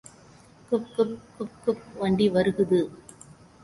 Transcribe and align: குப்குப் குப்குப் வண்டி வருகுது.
குப்குப் 0.71 1.13
குப்குப் 1.37 1.85
வண்டி 1.95 2.29
வருகுது. 2.29 2.81